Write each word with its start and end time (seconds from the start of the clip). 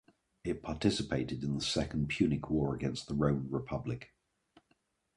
It 0.43 0.63
participated 0.63 1.43
in 1.43 1.53
the 1.53 1.61
Second 1.63 2.07
Punic 2.09 2.49
War 2.49 2.73
against 2.73 3.07
the 3.07 3.13
Roman 3.13 3.51
Republic. 3.51 4.15